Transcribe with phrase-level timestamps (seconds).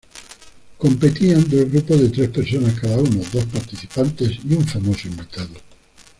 [0.79, 5.53] Competían dos grupos de tres personas cada uno: dos participantes y un famoso invitado.